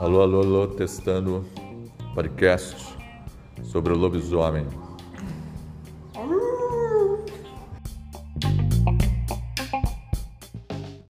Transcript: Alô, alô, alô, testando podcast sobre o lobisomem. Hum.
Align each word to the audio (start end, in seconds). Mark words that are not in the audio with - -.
Alô, 0.00 0.22
alô, 0.22 0.40
alô, 0.40 0.66
testando 0.66 1.44
podcast 2.14 2.96
sobre 3.62 3.92
o 3.92 3.96
lobisomem. 3.98 4.66
Hum. 6.16 6.69